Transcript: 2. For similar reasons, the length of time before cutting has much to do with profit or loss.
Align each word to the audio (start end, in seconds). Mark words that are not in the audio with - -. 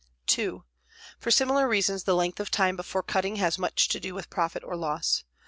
2. 0.25 0.63
For 1.19 1.29
similar 1.29 1.67
reasons, 1.67 2.05
the 2.05 2.15
length 2.15 2.39
of 2.39 2.49
time 2.49 2.75
before 2.75 3.03
cutting 3.03 3.35
has 3.35 3.59
much 3.59 3.87
to 3.89 3.99
do 3.99 4.15
with 4.15 4.31
profit 4.31 4.63
or 4.63 4.75
loss. 4.75 5.23